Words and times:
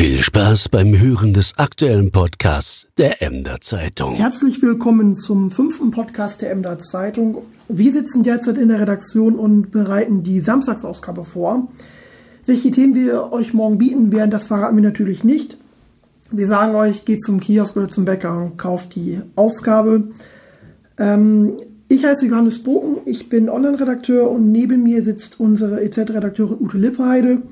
Viel 0.00 0.22
Spaß 0.22 0.70
beim 0.70 0.98
Hören 0.98 1.34
des 1.34 1.58
aktuellen 1.58 2.10
Podcasts 2.10 2.88
der 2.96 3.20
Emder 3.20 3.60
Zeitung. 3.60 4.14
Herzlich 4.14 4.62
willkommen 4.62 5.14
zum 5.14 5.50
fünften 5.50 5.90
Podcast 5.90 6.40
der 6.40 6.52
Emder 6.52 6.78
Zeitung. 6.78 7.42
Wir 7.68 7.92
sitzen 7.92 8.22
derzeit 8.22 8.56
in 8.56 8.68
der 8.68 8.80
Redaktion 8.80 9.34
und 9.38 9.70
bereiten 9.70 10.22
die 10.22 10.40
Samstagsausgabe 10.40 11.26
vor. 11.26 11.68
Welche 12.46 12.70
Themen 12.70 12.94
wir 12.94 13.30
euch 13.30 13.52
morgen 13.52 13.76
bieten 13.76 14.10
werden, 14.10 14.30
das 14.30 14.46
verraten 14.46 14.74
wir 14.76 14.82
natürlich 14.82 15.22
nicht. 15.22 15.58
Wir 16.30 16.46
sagen 16.46 16.74
euch, 16.76 17.04
geht 17.04 17.20
zum 17.20 17.38
Kiosk 17.38 17.76
oder 17.76 17.90
zum 17.90 18.06
Bäcker 18.06 18.34
und 18.38 18.56
kauft 18.56 18.94
die 18.94 19.20
Ausgabe. 19.36 20.04
Ähm, 20.96 21.58
ich 21.90 22.06
heiße 22.06 22.24
Johannes 22.24 22.62
Boken, 22.62 23.02
ich 23.04 23.28
bin 23.28 23.50
Online-Redakteur 23.50 24.30
und 24.30 24.50
neben 24.50 24.82
mir 24.82 25.04
sitzt 25.04 25.38
unsere 25.38 25.82
EZ-Redakteurin 25.82 26.56
Ute 26.58 26.78
Lippeheide. 26.78 27.42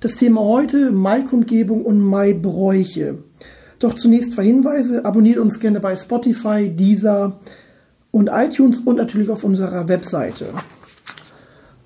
Das 0.00 0.14
Thema 0.14 0.42
heute 0.42 0.92
Maikundgebung 0.92 1.84
und 1.84 2.00
Maibräuche. 2.00 3.18
Doch 3.80 3.94
zunächst 3.94 4.34
zwei 4.34 4.44
Hinweise. 4.44 5.04
Abonniert 5.04 5.38
uns 5.38 5.58
gerne 5.58 5.80
bei 5.80 5.96
Spotify, 5.96 6.68
Deezer 6.68 7.40
und 8.12 8.30
iTunes 8.32 8.78
und 8.78 8.96
natürlich 8.96 9.28
auf 9.28 9.42
unserer 9.42 9.88
Webseite. 9.88 10.46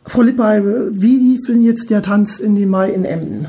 Frau 0.04 0.20
Lippheim, 0.20 0.88
wie 0.90 1.38
finden 1.42 1.62
jetzt 1.62 1.88
der 1.88 2.02
Tanz 2.02 2.38
in 2.38 2.54
den 2.54 2.68
Mai 2.68 2.90
in 2.90 3.06
Emden? 3.06 3.46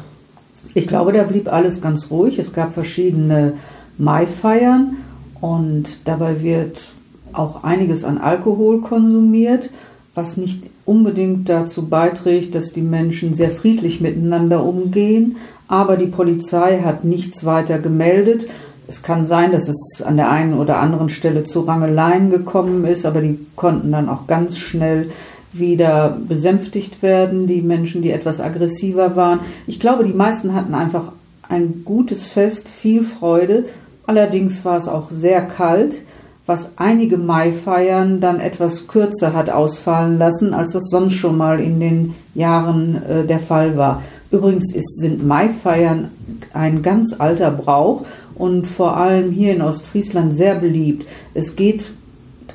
Ich 0.73 0.87
glaube, 0.87 1.11
da 1.11 1.23
blieb 1.23 1.51
alles 1.51 1.81
ganz 1.81 2.09
ruhig. 2.09 2.39
Es 2.39 2.53
gab 2.53 2.71
verschiedene 2.71 3.53
Maifeiern 3.97 4.95
und 5.41 6.07
dabei 6.07 6.41
wird 6.41 6.87
auch 7.33 7.65
einiges 7.65 8.05
an 8.05 8.17
Alkohol 8.17 8.79
konsumiert 8.79 9.71
was 10.15 10.37
nicht 10.37 10.63
unbedingt 10.85 11.49
dazu 11.49 11.87
beiträgt, 11.87 12.53
dass 12.55 12.71
die 12.71 12.81
Menschen 12.81 13.33
sehr 13.33 13.49
friedlich 13.49 13.99
miteinander 13.99 14.63
umgehen. 14.63 15.37
Aber 15.67 15.97
die 15.97 16.07
Polizei 16.07 16.81
hat 16.83 17.03
nichts 17.03 17.45
weiter 17.45 17.79
gemeldet. 17.79 18.45
Es 18.87 19.01
kann 19.01 19.25
sein, 19.25 19.51
dass 19.51 19.69
es 19.69 20.03
an 20.05 20.17
der 20.17 20.29
einen 20.29 20.53
oder 20.53 20.79
anderen 20.79 21.09
Stelle 21.09 21.45
zu 21.45 21.61
Rangeleien 21.61 22.29
gekommen 22.29 22.85
ist, 22.85 23.05
aber 23.05 23.21
die 23.21 23.39
konnten 23.55 23.91
dann 23.91 24.09
auch 24.09 24.27
ganz 24.27 24.57
schnell 24.57 25.09
wieder 25.51 26.17
besänftigt 26.27 27.01
werden, 27.01 27.47
die 27.47 27.61
Menschen, 27.61 28.01
die 28.01 28.11
etwas 28.11 28.41
aggressiver 28.41 29.15
waren. 29.15 29.39
Ich 29.67 29.79
glaube, 29.79 30.03
die 30.03 30.13
meisten 30.13 30.53
hatten 30.53 30.73
einfach 30.73 31.11
ein 31.47 31.83
gutes 31.85 32.27
Fest, 32.27 32.67
viel 32.67 33.03
Freude. 33.03 33.65
Allerdings 34.05 34.65
war 34.65 34.77
es 34.77 34.87
auch 34.87 35.11
sehr 35.11 35.41
kalt 35.41 36.01
was 36.45 36.73
einige 36.75 37.17
Maifeiern 37.17 38.19
dann 38.19 38.39
etwas 38.39 38.87
kürzer 38.87 39.33
hat 39.33 39.49
ausfallen 39.49 40.17
lassen, 40.17 40.53
als 40.53 40.73
das 40.73 40.89
sonst 40.89 41.13
schon 41.13 41.37
mal 41.37 41.59
in 41.59 41.79
den 41.79 42.15
Jahren 42.35 43.01
äh, 43.03 43.25
der 43.25 43.39
Fall 43.39 43.77
war. 43.77 44.03
Übrigens 44.29 44.73
ist, 44.73 44.99
sind 44.99 45.25
Maifeiern 45.25 46.09
ein 46.53 46.81
ganz 46.81 47.15
alter 47.19 47.51
Brauch 47.51 48.03
und 48.35 48.67
vor 48.67 48.97
allem 48.97 49.31
hier 49.31 49.53
in 49.53 49.61
Ostfriesland 49.61 50.35
sehr 50.35 50.55
beliebt. 50.55 51.07
Es 51.33 51.55
geht 51.55 51.91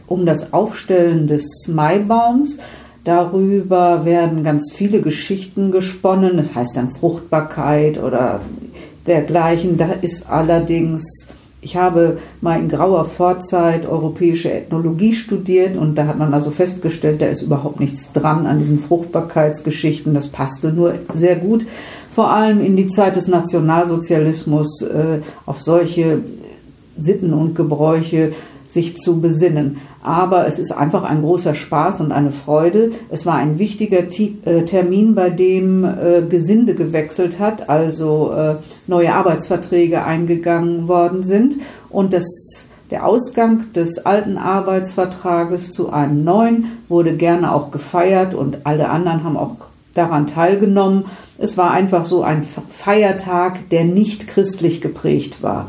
um 0.07 0.27
das 0.27 0.53
Aufstellen 0.53 1.27
des 1.27 1.69
Maibaums. 1.69 2.59
Darüber 3.05 4.05
werden 4.05 4.43
ganz 4.43 4.73
viele 4.73 5.01
Geschichten 5.01 5.71
gesponnen. 5.71 6.37
Das 6.37 6.55
heißt 6.55 6.77
dann 6.77 6.89
Fruchtbarkeit 6.89 7.97
oder 7.97 8.41
dergleichen. 9.07 9.77
Da 9.77 9.93
ist 10.03 10.29
allerdings 10.29 11.29
ich 11.61 11.77
habe 11.77 12.19
mal 12.41 12.59
in 12.59 12.69
grauer 12.69 13.05
Vorzeit 13.05 13.87
europäische 13.87 14.53
Ethnologie 14.53 15.13
studiert 15.13 15.77
und 15.77 15.97
da 15.97 16.07
hat 16.07 16.19
man 16.19 16.33
also 16.33 16.51
festgestellt, 16.51 17.21
da 17.21 17.27
ist 17.27 17.43
überhaupt 17.43 17.81
nichts 17.81 18.13
dran 18.13 18.47
an 18.47 18.59
diesen 18.59 18.79
Fruchtbarkeitsgeschichten. 18.79 20.15
Das 20.15 20.29
passte 20.29 20.73
nur 20.73 20.95
sehr 21.13 21.37
gut, 21.37 21.67
vor 22.11 22.31
allem 22.31 22.65
in 22.65 22.77
die 22.77 22.87
Zeit 22.87 23.17
des 23.17 23.29
Nationalsozialismus, 23.29 24.83
äh, 24.83 25.21
auf 25.47 25.61
solche 25.61 26.21
Sitten 26.97 27.33
und 27.33 27.55
Gebräuche 27.55 28.33
sich 28.69 28.99
zu 28.99 29.21
besinnen. 29.21 29.79
Aber 30.03 30.47
es 30.47 30.59
ist 30.59 30.73
einfach 30.73 31.05
ein 31.05 31.23
großer 31.23 31.55
Spaß 31.55 32.01
und 32.01 32.13
eine 32.13 32.31
Freude. 32.31 32.93
Es 33.11 33.27
war 33.27 33.35
ein 33.35 33.59
wichtiger 33.59 34.05
äh, 34.05 34.65
Termin, 34.65 35.15
bei 35.15 35.31
dem 35.31 35.85
äh, 35.85 36.23
Gesinde 36.29 36.75
gewechselt 36.75 37.39
hat, 37.39 37.69
also 37.69 38.33
äh, 38.33 38.57
neue 38.87 39.15
Arbeitsverträge 39.15 40.05
eingegangen 40.05 40.89
worden 40.89 41.23
sind 41.23 41.57
und 41.91 42.13
das 42.13 42.27
der 42.91 43.05
Ausgang 43.05 43.71
des 43.75 44.07
alten 44.07 44.39
Arbeitsvertrages 44.39 45.73
zu 45.73 45.91
einem 45.91 46.25
neuen 46.25 46.79
wurde 46.89 47.17
gerne 47.17 47.53
auch 47.53 47.71
gefeiert 47.71 48.33
und 48.33 48.65
alle 48.65 48.89
anderen 48.89 49.25
haben 49.25 49.37
auch 49.37 49.57
daran 49.93 50.27
teilgenommen. 50.27 51.05
Es 51.37 51.59
war 51.59 51.71
einfach 51.71 52.05
so 52.05 52.23
ein 52.23 52.43
Feiertag, 52.43 53.69
der 53.69 53.85
nicht 53.85 54.27
christlich 54.27 54.81
geprägt 54.81 55.43
war. 55.43 55.69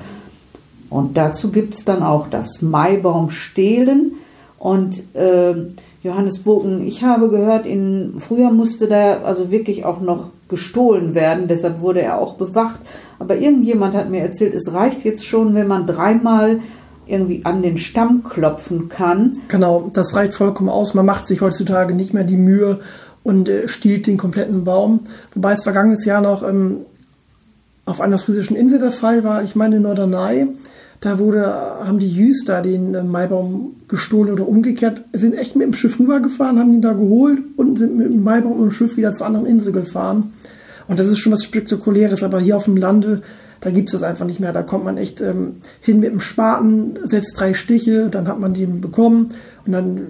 Und 0.89 1.17
dazu 1.17 1.51
gibt 1.51 1.75
es 1.75 1.85
dann 1.85 2.03
auch 2.03 2.27
das 2.29 2.61
Maibaumstehlen. 2.61 4.13
Und 4.57 5.15
äh, 5.15 5.67
Johannes 6.01 6.39
Bogen, 6.39 6.85
ich 6.85 7.03
habe 7.03 7.29
gehört, 7.29 7.65
in, 7.65 8.15
früher 8.17 8.51
musste 8.51 8.87
da 8.87 9.21
also 9.21 9.51
wirklich 9.51 9.85
auch 9.85 10.01
noch 10.01 10.29
gestohlen 10.47 11.13
werden, 11.13 11.47
deshalb 11.47 11.81
wurde 11.81 12.01
er 12.01 12.19
auch 12.19 12.33
bewacht. 12.33 12.79
Aber 13.19 13.37
irgendjemand 13.37 13.95
hat 13.95 14.09
mir 14.09 14.21
erzählt, 14.21 14.55
es 14.55 14.73
reicht 14.73 15.03
jetzt 15.05 15.25
schon, 15.25 15.53
wenn 15.53 15.67
man 15.67 15.85
dreimal 15.85 16.59
irgendwie 17.05 17.41
an 17.43 17.61
den 17.61 17.77
Stamm 17.77 18.23
klopfen 18.23 18.89
kann. 18.89 19.37
Genau, 19.47 19.89
das 19.93 20.15
reicht 20.15 20.33
vollkommen 20.33 20.69
aus. 20.69 20.93
Man 20.93 21.05
macht 21.05 21.27
sich 21.27 21.41
heutzutage 21.41 21.93
nicht 21.93 22.13
mehr 22.13 22.23
die 22.23 22.37
Mühe 22.37 22.79
und 23.23 23.49
äh, 23.49 23.67
stiehlt 23.67 24.07
den 24.07 24.17
kompletten 24.17 24.63
Baum. 24.63 25.01
Wobei 25.33 25.53
es 25.53 25.63
vergangenes 25.63 26.05
Jahr 26.05 26.21
noch 26.21 26.43
ähm, 26.43 26.85
auf 27.89 28.01
einer 28.01 28.17
physischen 28.17 28.55
Insel 28.55 28.79
der 28.79 28.91
Fall 28.91 29.23
war, 29.23 29.43
ich 29.43 29.55
meine 29.55 29.79
Norderney, 29.79 30.47
da 30.99 31.17
wurde, 31.17 31.45
haben 31.45 31.97
die 31.97 32.11
Jüster 32.11 32.61
den 32.61 32.93
äh, 32.93 33.03
Maibaum 33.03 33.77
gestohlen 33.87 34.33
oder 34.33 34.47
umgekehrt, 34.47 35.01
sind 35.13 35.33
echt 35.33 35.55
mit 35.55 35.65
dem 35.65 35.73
Schiff 35.73 35.99
rübergefahren, 35.99 36.59
haben 36.59 36.73
ihn 36.73 36.81
da 36.81 36.93
geholt 36.93 37.39
und 37.55 37.79
sind 37.79 37.95
mit 37.95 38.07
dem 38.07 38.23
Maibaum 38.23 38.53
und 38.53 38.69
dem 38.69 38.71
Schiff 38.71 38.97
wieder 38.97 39.13
zur 39.13 39.27
anderen 39.27 39.45
Insel 39.45 39.73
gefahren. 39.73 40.33
Und 40.87 40.99
das 40.99 41.07
ist 41.07 41.19
schon 41.19 41.31
was 41.31 41.43
Spektakuläres, 41.43 42.21
aber 42.21 42.39
hier 42.39 42.57
auf 42.57 42.65
dem 42.65 42.77
Lande, 42.77 43.21
da 43.61 43.71
gibt 43.71 43.89
es 43.89 43.93
das 43.93 44.03
einfach 44.03 44.25
nicht 44.25 44.39
mehr. 44.39 44.51
Da 44.53 44.61
kommt 44.61 44.85
man 44.85 44.97
echt 44.97 45.21
ähm, 45.21 45.57
hin 45.79 45.99
mit 45.99 46.11
dem 46.11 46.19
Spaten, 46.19 46.97
setzt 47.05 47.39
drei 47.39 47.53
Stiche, 47.53 48.09
dann 48.09 48.27
hat 48.27 48.39
man 48.39 48.53
den 48.53 48.81
bekommen 48.81 49.29
und 49.65 49.71
dann 49.71 50.01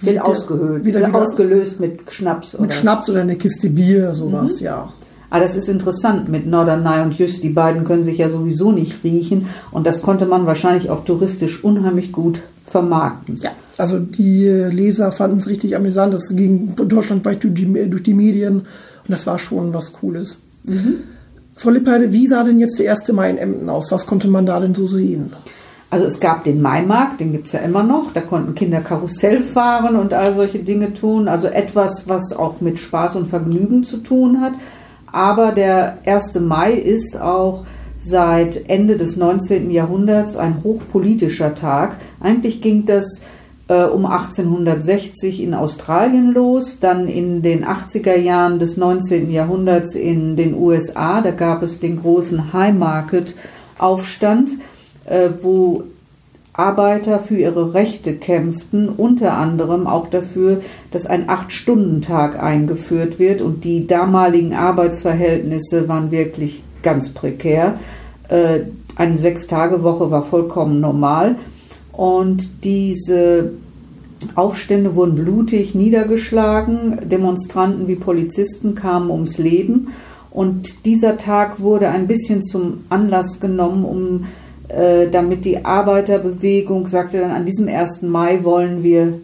wird 0.00 0.22
ausgehöhlt, 0.22 0.84
wieder, 0.84 1.06
wieder 1.06 1.14
ausgelöst 1.14 1.80
mit 1.80 2.10
Schnaps. 2.10 2.54
Oder? 2.54 2.62
Mit 2.62 2.74
Schnaps 2.74 3.10
oder 3.10 3.20
eine 3.20 3.36
Kiste 3.36 3.68
Bier, 3.68 4.14
sowas, 4.14 4.60
mhm. 4.60 4.64
ja. 4.64 4.92
Aber 5.30 5.38
ah, 5.38 5.42
das 5.44 5.54
ist 5.54 5.68
interessant 5.68 6.28
mit 6.28 6.48
Norderney 6.48 7.02
und 7.02 7.14
Jüst. 7.14 7.44
Die 7.44 7.50
beiden 7.50 7.84
können 7.84 8.02
sich 8.02 8.18
ja 8.18 8.28
sowieso 8.28 8.72
nicht 8.72 9.04
riechen. 9.04 9.46
Und 9.70 9.86
das 9.86 10.02
konnte 10.02 10.26
man 10.26 10.44
wahrscheinlich 10.44 10.90
auch 10.90 11.04
touristisch 11.04 11.62
unheimlich 11.62 12.10
gut 12.10 12.42
vermarkten. 12.66 13.36
Ja, 13.36 13.52
also 13.78 14.00
die 14.00 14.46
Leser 14.48 15.12
fanden 15.12 15.38
es 15.38 15.46
richtig 15.46 15.76
amüsant. 15.76 16.14
Das 16.14 16.34
ging 16.34 16.74
deutschlandweit 16.74 17.44
durch 17.44 17.54
die, 17.54 17.88
durch 17.88 18.02
die 18.02 18.14
Medien. 18.14 18.56
Und 18.56 18.66
das 19.06 19.24
war 19.28 19.38
schon 19.38 19.72
was 19.72 19.92
Cooles. 19.92 20.40
Mhm. 20.64 20.96
Frau 21.54 21.70
Lippheide, 21.70 22.12
wie 22.12 22.26
sah 22.26 22.42
denn 22.42 22.58
jetzt 22.58 22.80
der 22.80 22.86
erste 22.86 23.12
Mai 23.12 23.30
in 23.30 23.38
Emden 23.38 23.68
aus? 23.68 23.92
Was 23.92 24.06
konnte 24.06 24.26
man 24.26 24.46
da 24.46 24.58
denn 24.58 24.74
so 24.74 24.88
sehen? 24.88 25.32
Also 25.90 26.06
es 26.06 26.18
gab 26.18 26.42
den 26.42 26.60
Maimarkt, 26.60 27.20
den 27.20 27.30
gibt 27.30 27.46
es 27.46 27.52
ja 27.52 27.60
immer 27.60 27.84
noch. 27.84 28.12
Da 28.12 28.20
konnten 28.20 28.56
Kinder 28.56 28.80
Karussell 28.80 29.42
fahren 29.42 29.94
und 29.94 30.12
all 30.12 30.34
solche 30.34 30.60
Dinge 30.60 30.92
tun. 30.92 31.28
Also 31.28 31.46
etwas, 31.46 32.08
was 32.08 32.32
auch 32.32 32.60
mit 32.60 32.80
Spaß 32.80 33.14
und 33.14 33.28
Vergnügen 33.28 33.84
zu 33.84 33.98
tun 33.98 34.40
hat. 34.40 34.54
Aber 35.12 35.52
der 35.52 35.98
1. 36.06 36.40
Mai 36.40 36.72
ist 36.72 37.20
auch 37.20 37.64
seit 38.00 38.68
Ende 38.68 38.96
des 38.96 39.16
19. 39.16 39.70
Jahrhunderts 39.70 40.36
ein 40.36 40.62
hochpolitischer 40.64 41.54
Tag. 41.54 41.96
Eigentlich 42.20 42.60
ging 42.62 42.86
das 42.86 43.22
äh, 43.68 43.84
um 43.84 44.06
1860 44.06 45.42
in 45.42 45.54
Australien 45.54 46.32
los, 46.32 46.80
dann 46.80 47.06
in 47.06 47.42
den 47.42 47.64
80er 47.64 48.16
Jahren 48.16 48.58
des 48.58 48.76
19. 48.76 49.30
Jahrhunderts 49.30 49.94
in 49.94 50.36
den 50.36 50.54
USA. 50.54 51.20
Da 51.20 51.30
gab 51.30 51.62
es 51.62 51.78
den 51.78 52.00
großen 52.00 52.52
High 52.52 52.74
Market 52.74 53.36
Aufstand, 53.78 54.50
äh, 55.04 55.30
wo 55.40 55.84
Arbeiter 56.52 57.20
für 57.20 57.36
ihre 57.36 57.74
Rechte 57.74 58.14
kämpften, 58.16 58.88
unter 58.88 59.34
anderem 59.34 59.86
auch 59.86 60.08
dafür, 60.08 60.60
dass 60.90 61.06
ein 61.06 61.28
Acht-Stunden-Tag 61.28 62.42
eingeführt 62.42 63.18
wird. 63.18 63.40
Und 63.40 63.64
die 63.64 63.86
damaligen 63.86 64.54
Arbeitsverhältnisse 64.54 65.88
waren 65.88 66.10
wirklich 66.10 66.62
ganz 66.82 67.10
prekär. 67.10 67.74
Äh, 68.28 68.60
eine 68.96 69.16
Sechs-Tage-Woche 69.16 70.10
war 70.10 70.22
vollkommen 70.22 70.80
normal. 70.80 71.36
Und 71.92 72.64
diese 72.64 73.52
Aufstände 74.34 74.94
wurden 74.94 75.14
blutig 75.14 75.74
niedergeschlagen, 75.74 77.08
Demonstranten 77.08 77.88
wie 77.88 77.96
Polizisten 77.96 78.74
kamen 78.74 79.10
ums 79.10 79.38
Leben. 79.38 79.88
Und 80.30 80.84
dieser 80.86 81.16
Tag 81.16 81.60
wurde 81.60 81.88
ein 81.88 82.06
bisschen 82.06 82.42
zum 82.42 82.84
Anlass 82.88 83.40
genommen, 83.40 83.84
um 83.84 84.24
damit 85.10 85.44
die 85.44 85.64
Arbeiterbewegung 85.64 86.86
sagte 86.86 87.20
dann, 87.20 87.30
an 87.30 87.44
diesem 87.44 87.68
1. 87.68 88.02
Mai 88.02 88.44
wollen 88.44 88.82
wir 88.82 89.20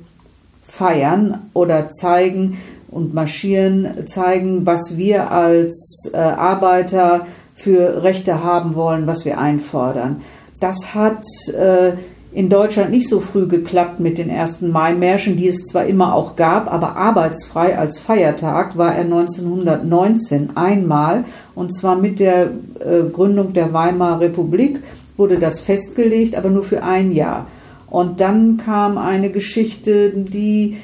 feiern 0.67 1.49
oder 1.55 1.89
zeigen 1.89 2.59
und 2.89 3.15
marschieren, 3.15 4.07
zeigen, 4.07 4.67
was 4.67 4.97
wir 4.97 5.31
als 5.31 6.11
äh, 6.13 6.17
Arbeiter 6.17 7.27
für 7.55 8.03
Rechte 8.03 8.43
haben 8.45 8.75
wollen, 8.75 9.07
was 9.07 9.25
wir 9.25 9.39
einfordern. 9.39 10.23
Das 10.61 10.95
hat 10.95 11.25
äh, 11.55 11.93
in 12.33 12.51
Deutschland 12.51 12.91
nicht 12.91 13.09
so 13.09 13.19
früh 13.19 13.47
geklappt 13.47 13.99
mit 13.99 14.19
den 14.19 14.29
ersten 14.29 14.71
Mai-Märschen, 14.71 15.37
die 15.37 15.49
es 15.49 15.65
zwar 15.65 15.87
immer 15.87 16.15
auch 16.15 16.37
gab, 16.37 16.73
aber 16.73 16.97
arbeitsfrei 16.97 17.79
als 17.79 17.99
Feiertag 17.99 18.77
war 18.77 18.95
er 18.95 19.05
1919 19.05 20.57
einmal 20.57 21.25
und 21.55 21.75
zwar 21.75 21.97
mit 21.97 22.21
der 22.21 22.51
äh, 22.81 23.05
Gründung 23.11 23.53
der 23.53 23.73
Weimarer 23.73 24.21
Republik 24.21 24.83
wurde 25.17 25.39
das 25.39 25.61
festgelegt, 25.61 26.35
aber 26.37 26.51
nur 26.51 26.63
für 26.63 26.83
ein 26.83 27.13
Jahr. 27.13 27.47
Und 27.89 28.21
dann 28.21 28.57
kam 28.57 28.99
eine 28.99 29.31
Geschichte, 29.31 30.11
die 30.11 30.77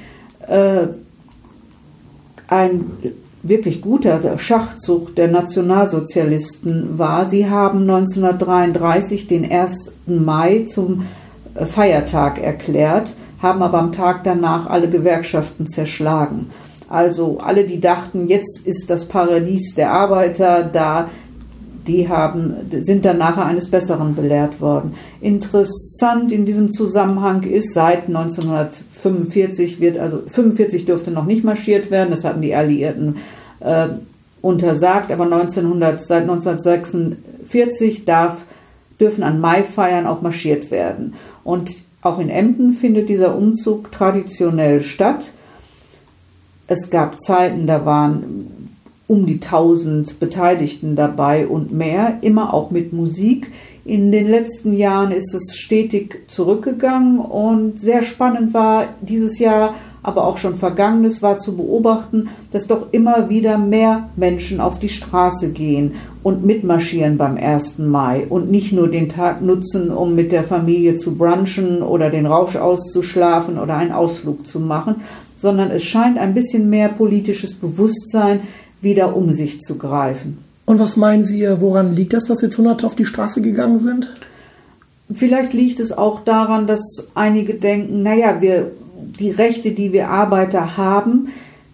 äh, 0.47 0.87
ein 2.49 2.85
wirklich 3.43 3.81
guter 3.81 4.39
Schachzug 4.39 5.17
der 5.17 5.29
Nationalsozialisten 5.29 6.99
war. 6.99 7.29
Sie 7.29 7.51
haben 7.51 7.81
1933 7.83 9.27
den 9.27 9.51
1. 9.51 9.93
Mai 10.07 10.65
zum 10.67 11.07
Feiertag 11.55 12.41
erklärt, 12.41 13.15
haben 13.41 13.63
aber 13.63 13.79
am 13.79 13.93
Tag 13.93 14.23
danach 14.25 14.71
alle 14.71 14.89
Gewerkschaften 14.89 15.67
zerschlagen. 15.67 16.51
Also 16.89 17.39
alle, 17.39 17.65
die 17.65 17.81
dachten, 17.81 18.29
jetzt 18.29 18.67
ist 18.67 18.91
das 18.91 19.07
Paradies 19.07 19.75
der 19.75 19.93
Arbeiter 19.93 20.63
da, 20.63 21.09
die 21.87 22.09
haben, 22.09 22.55
sind 22.71 23.05
dann 23.05 23.19
nachher 23.19 23.45
eines 23.47 23.71
Besseren 23.71 24.15
belehrt 24.15 24.61
worden. 24.61 24.95
Interessant 25.21 26.31
in 26.33 26.45
diesem 26.45 26.73
Zusammenhang 26.73 27.43
ist, 27.43 27.75
seit 27.75 28.07
1945 28.07 29.81
wird, 29.81 29.99
also 29.99 30.23
45 30.27 30.85
dürfte 30.85 31.11
noch 31.11 31.27
nicht 31.27 31.45
marschiert 31.45 31.91
werden, 31.91 32.11
das 32.11 32.25
hatten 32.25 32.43
die 32.43 32.55
Alliierten 32.55 33.17
äh, 33.61 33.89
untersagt, 34.41 35.11
aber 35.11 35.25
1900, 35.25 36.01
seit 36.01 36.23
1946 36.23 38.05
darf, 38.05 38.45
dürfen 39.01 39.25
an 39.25 39.41
Maifeiern 39.41 40.07
auch 40.07 40.23
marschiert 40.23 40.71
werden. 40.71 41.15
Und 41.43 41.83
auch 42.03 42.19
in 42.19 42.29
Emden 42.29 42.73
findet 42.73 43.09
dieser 43.09 43.37
Umzug 43.37 43.91
traditionell 43.93 44.81
statt. 44.83 45.31
Es 46.67 46.91
gab 46.91 47.21
Zeiten, 47.21 47.67
da 47.67 47.85
waren 47.85 48.62
um 49.09 49.27
die 49.27 49.41
1000 49.41 50.21
Beteiligten 50.21 50.97
dabei 50.97 51.47
und 51.47 51.73
mehr, 51.73 52.19
immer 52.23 52.55
auch 52.55 52.71
mit 52.71 52.93
Musik. 52.93 53.51
In 53.85 54.13
den 54.13 54.29
letzten 54.29 54.73
Jahren 54.73 55.11
ist 55.11 55.35
es 55.35 55.57
stetig 55.57 56.23
zurückgegangen 56.29 57.19
und 57.19 57.81
sehr 57.81 58.03
spannend 58.03 58.55
war 58.55 58.87
dieses 59.01 59.39
Jahr, 59.39 59.75
aber 60.05 60.27
auch 60.27 60.39
schon 60.39 60.55
vergangenes 60.55 61.23
war 61.23 61.39
zu 61.39 61.57
beobachten, 61.57 62.29
dass 62.51 62.67
doch 62.67 62.87
immer 62.93 63.29
wieder 63.29 63.59
mehr 63.59 64.09
Menschen 64.17 64.61
auf 64.61 64.79
die 64.79 64.89
Straße 64.89 65.51
gehen 65.53 65.95
und 66.23 66.45
mitmarschieren 66.45 67.17
beim 67.17 67.37
1. 67.37 67.79
Mai 67.79 68.27
und 68.29 68.51
nicht 68.51 68.73
nur 68.73 68.89
den 68.89 69.09
Tag 69.09 69.43
nutzen, 69.43 69.91
um 69.91 70.15
mit 70.15 70.33
der 70.33 70.45
Familie 70.45 70.95
zu 70.95 71.17
brunchen 71.17 71.83
oder 71.83 72.11
den 72.11 72.27
Rausch 72.27 72.57
auszuschlafen 72.57 73.59
oder 73.59 73.77
einen 73.77 73.93
Ausflug 73.93 74.47
zu 74.47 74.61
machen, 74.61 74.97
sondern 75.37 75.71
es 75.71 75.83
scheint 75.83 76.19
ein 76.19 76.35
bisschen 76.35 76.71
mehr 76.71 76.89
politisches 76.89 77.55
Bewusstsein 77.55 78.41
wieder 78.83 79.17
um 79.17 79.31
sich 79.31 79.63
zu 79.63 79.79
greifen. 79.79 80.39
Und 80.67 80.79
was 80.79 80.97
meinen 80.97 81.25
Sie, 81.25 81.49
woran 81.61 81.95
liegt 81.95 82.13
das, 82.13 82.27
dass 82.27 82.43
jetzt 82.43 82.59
Hunderte 82.59 82.87
auf 82.87 82.95
die 82.95 83.05
Straße 83.05 83.41
gegangen 83.41 83.79
sind? 83.79 84.11
Vielleicht 85.13 85.53
liegt 85.53 85.81
es 85.81 85.93
auch 85.93 86.21
daran, 86.21 86.67
dass 86.67 87.09
einige 87.15 87.55
denken, 87.55 88.03
naja, 88.03 88.41
wir, 88.41 88.71
die 89.19 89.31
Rechte, 89.31 89.73
die 89.73 89.93
wir 89.93 90.11
Arbeiter 90.11 90.77
haben, 90.77 91.29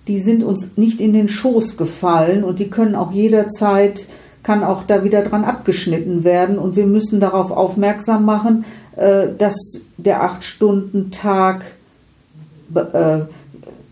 die 0.09 0.19
sind 0.19 0.43
uns 0.43 0.71
nicht 0.77 1.01
in 1.01 1.13
den 1.13 1.29
Schoß 1.29 1.77
gefallen 1.77 2.43
und 2.43 2.59
die 2.59 2.71
können 2.71 2.95
auch 2.95 3.13
jederzeit, 3.13 4.09
kann 4.43 4.65
auch 4.65 4.83
da 4.85 5.05
wieder 5.05 5.23
dran 5.23 5.45
abgeschnitten 5.45 6.25
werden 6.25 6.59
und 6.59 6.75
wir 6.75 6.87
müssen 6.87 7.21
darauf 7.21 7.51
aufmerksam 7.51 8.25
machen, 8.25 8.65
äh, 8.97 9.29
dass 9.37 9.57
der 9.99 10.23
Acht-Stunden-Tag 10.23 11.65
äh, 12.75 13.19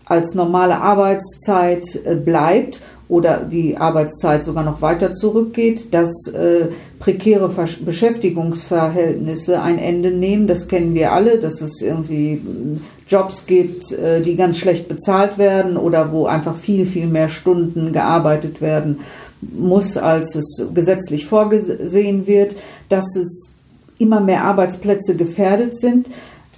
als 0.05 0.33
normale 0.33 0.81
Arbeitszeit 0.81 1.85
äh, 2.03 2.15
bleibt 2.15 2.81
oder 3.09 3.39
die 3.39 3.77
Arbeitszeit 3.77 4.43
sogar 4.43 4.63
noch 4.63 4.81
weiter 4.81 5.13
zurückgeht, 5.13 5.93
dass 5.93 6.27
äh, 6.27 6.67
prekäre 6.99 7.49
Versch 7.49 7.79
Beschäftigungsverhältnisse 7.83 9.61
ein 9.61 9.79
Ende 9.79 10.11
nehmen. 10.11 10.47
Das 10.47 10.67
kennen 10.67 10.93
wir 10.93 11.13
alle, 11.13 11.39
dass 11.39 11.61
es 11.61 11.81
irgendwie 11.81 12.41
hm, 12.43 12.81
Jobs 13.07 13.45
gibt, 13.45 13.93
äh, 13.93 14.21
die 14.21 14.35
ganz 14.35 14.57
schlecht 14.57 14.89
bezahlt 14.89 15.37
werden 15.37 15.77
oder 15.77 16.11
wo 16.11 16.25
einfach 16.25 16.57
viel, 16.57 16.85
viel 16.85 17.07
mehr 17.07 17.29
Stunden 17.29 17.93
gearbeitet 17.93 18.59
werden 18.61 18.99
muss, 19.41 19.95
als 19.95 20.35
es 20.35 20.65
gesetzlich 20.73 21.25
vorgesehen 21.25 22.27
wird, 22.27 22.55
dass 22.89 23.15
es 23.15 23.51
immer 23.99 24.19
mehr 24.19 24.43
Arbeitsplätze 24.43 25.15
gefährdet 25.15 25.77
sind. 25.77 26.07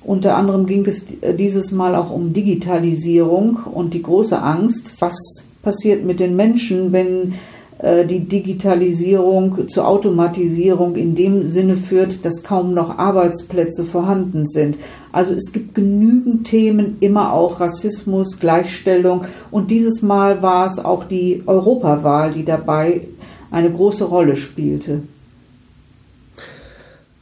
Unter 0.04 0.36
anderem 0.36 0.66
ging 0.66 0.86
es 0.86 1.06
dieses 1.38 1.72
Mal 1.72 1.96
auch 1.96 2.10
um 2.10 2.34
Digitalisierung 2.34 3.60
und 3.72 3.94
die 3.94 4.02
große 4.02 4.42
Angst, 4.42 4.94
was 5.00 5.44
passiert 5.62 6.06
mit 6.06 6.20
den 6.20 6.36
Menschen, 6.36 6.92
wenn 6.92 7.34
äh, 7.80 8.06
die 8.06 8.22
Digitalisierung 8.22 9.68
zur 9.70 9.88
Automatisierung 9.88 10.96
in 10.96 11.16
dem 11.16 11.46
Sinne 11.46 11.76
führt, 11.76 12.26
dass 12.26 12.44
kaum 12.44 12.74
noch 12.74 12.98
Arbeitsplätze 12.98 13.86
vorhanden 13.86 14.46
sind. 14.46 14.78
Also 15.12 15.34
es 15.34 15.52
gibt 15.52 15.76
genügend 15.76 16.46
Themen, 16.46 16.98
immer 17.00 17.34
auch 17.34 17.60
Rassismus, 17.60 18.40
Gleichstellung 18.40 19.26
und 19.50 19.72
dieses 19.72 20.02
Mal 20.02 20.42
war 20.42 20.66
es 20.66 20.78
auch 20.78 21.06
die 21.06 21.44
Europawahl, 21.46 22.32
die 22.32 22.46
dabei 22.46 23.08
eine 23.50 23.72
große 23.72 24.04
Rolle 24.04 24.36
spielte. 24.36 25.02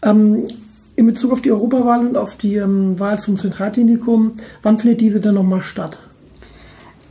Ähm, 0.04 0.48
in 0.95 1.06
Bezug 1.06 1.31
auf 1.31 1.42
die 1.42 1.51
Europawahl 1.51 2.07
und 2.07 2.18
auf 2.18 2.36
die 2.36 2.56
ähm, 2.56 3.00
Wahl 3.00 3.19
zum 3.19 3.38
Zentralklinikum, 3.38 4.34
wann 4.63 4.80
findet 4.80 5.01
diese 5.01 5.22
denn 5.22 5.36
nochmal 5.36 5.62
statt? 5.62 6.00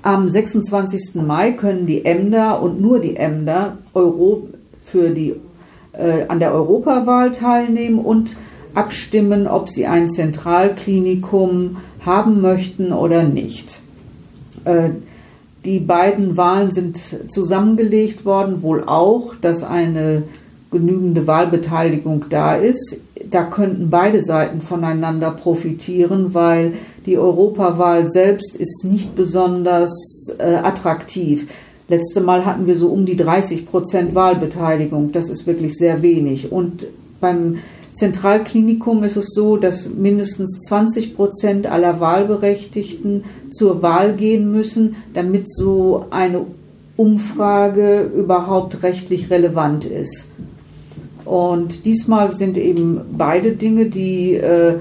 Am 0.07 0.29
26. 0.29 1.17
Mai 1.17 1.51
können 1.51 1.85
die 1.85 2.05
Emder 2.05 2.63
und 2.63 2.81
nur 2.81 3.01
die 3.01 3.17
Emder 3.17 3.79
Euro 3.93 4.47
für 4.81 5.11
die, 5.11 5.35
äh, 5.95 6.29
an 6.29 6.39
der 6.39 6.55
Europawahl 6.55 7.33
teilnehmen 7.33 7.99
und 7.99 8.37
abstimmen, 8.73 9.49
ob 9.49 9.69
sie 9.69 9.85
ein 9.87 10.09
Zentralklinikum 10.09 11.79
haben 12.05 12.41
möchten 12.41 12.93
oder 12.93 13.25
nicht. 13.25 13.81
Äh, 14.65 14.91
die 15.65 15.81
beiden 15.81 16.37
Wahlen 16.37 16.71
sind 16.71 17.01
zusammengelegt 17.27 18.25
worden, 18.25 18.63
wohl 18.63 18.85
auch, 18.87 19.35
dass 19.35 19.65
eine 19.65 20.23
genügende 20.71 21.27
Wahlbeteiligung 21.27 22.27
da 22.29 22.55
ist. 22.55 23.01
Da 23.29 23.43
könnten 23.43 23.91
beide 23.91 24.21
Seiten 24.21 24.61
voneinander 24.61 25.33
profitieren, 25.33 26.33
weil 26.33 26.75
die 27.07 27.19
Europawahl 27.19 28.09
selbst 28.09 28.57
ist 28.57 28.85
nicht 28.85 29.15
besonders 29.15 30.35
äh, 30.39 30.57
attraktiv. 30.57 31.47
Letzte 31.89 32.21
Mal 32.21 32.45
hatten 32.45 32.67
wir 32.67 32.77
so 32.77 32.89
um 32.89 33.07
die 33.07 33.17
30 33.17 33.67
Prozent 33.67 34.15
Wahlbeteiligung. 34.15 35.13
Das 35.13 35.29
ist 35.29 35.47
wirklich 35.47 35.77
sehr 35.77 36.03
wenig. 36.03 36.51
Und 36.51 36.87
beim 37.21 37.59
Zentralklinikum 37.95 39.05
ist 39.05 39.17
es 39.17 39.29
so, 39.29 39.57
dass 39.57 39.89
mindestens 39.89 40.59
20 40.67 41.15
Prozent 41.15 41.67
aller 41.71 42.01
Wahlberechtigten 42.01 43.25
zur 43.51 43.83
Wahl 43.83 44.15
gehen 44.15 44.51
müssen, 44.51 44.97
damit 45.15 45.51
so 45.51 46.07
eine 46.11 46.43
Umfrage 46.97 48.03
überhaupt 48.03 48.83
rechtlich 48.83 49.31
relevant 49.31 49.85
ist. 49.85 50.27
Und 51.25 51.85
diesmal 51.85 52.35
sind 52.35 52.59
eben 52.59 53.01
beide 53.17 53.53
Dinge, 53.53 53.87
die 53.87 54.35
äh, 54.35 54.77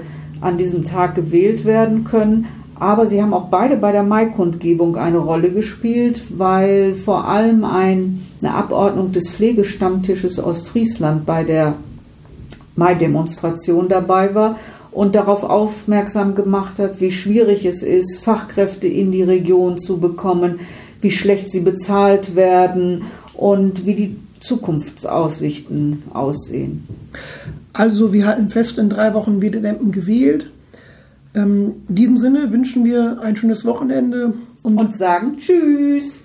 an 0.46 0.56
diesem 0.56 0.84
Tag 0.84 1.14
gewählt 1.14 1.64
werden 1.64 2.04
können. 2.04 2.46
Aber 2.78 3.06
sie 3.06 3.22
haben 3.22 3.32
auch 3.32 3.48
beide 3.48 3.76
bei 3.76 3.90
der 3.90 4.02
Maikundgebung 4.02 4.96
eine 4.96 5.18
Rolle 5.18 5.50
gespielt, 5.50 6.22
weil 6.36 6.94
vor 6.94 7.26
allem 7.26 7.64
ein, 7.64 8.20
eine 8.42 8.54
Abordnung 8.54 9.12
des 9.12 9.30
Pflegestammtisches 9.30 10.38
Ostfriesland 10.38 11.24
bei 11.24 11.42
der 11.42 11.74
Mai-Demonstration 12.76 13.88
dabei 13.88 14.34
war 14.34 14.56
und 14.92 15.14
darauf 15.14 15.42
aufmerksam 15.42 16.34
gemacht 16.34 16.78
hat, 16.78 17.00
wie 17.00 17.10
schwierig 17.10 17.64
es 17.64 17.82
ist, 17.82 18.18
Fachkräfte 18.18 18.86
in 18.86 19.12
die 19.12 19.22
Region 19.22 19.78
zu 19.78 19.98
bekommen, 19.98 20.60
wie 21.00 21.10
schlecht 21.10 21.50
sie 21.50 21.60
bezahlt 21.60 22.34
werden 22.34 23.04
und 23.34 23.86
wie 23.86 23.94
die 23.94 24.16
Zukunftsaussichten 24.40 26.02
aussehen. 26.12 26.86
Also 27.76 28.14
wir 28.14 28.26
halten 28.26 28.48
fest, 28.48 28.78
in 28.78 28.88
drei 28.88 29.12
Wochen 29.12 29.42
wird 29.42 29.54
in 29.54 29.64
Emden 29.64 29.92
gewählt. 29.92 30.50
Ähm, 31.34 31.82
in 31.88 31.94
diesem 31.94 32.18
Sinne 32.18 32.50
wünschen 32.50 32.86
wir 32.86 33.20
ein 33.20 33.36
schönes 33.36 33.66
Wochenende 33.66 34.32
und, 34.62 34.78
und 34.78 34.94
sagen 34.94 35.36
Tschüss. 35.36 36.20